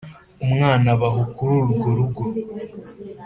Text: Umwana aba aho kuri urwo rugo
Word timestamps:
Umwana 0.45 0.87
aba 0.95 1.07
aho 1.09 1.21
kuri 1.35 1.53
urwo 1.63 1.89
rugo 1.97 2.23